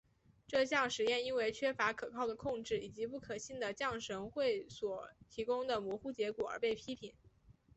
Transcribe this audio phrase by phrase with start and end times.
[0.47, 7.13] 这项实验因为缺乏可靠的控制以及不可信的降神会所提供的模糊结果而被批评。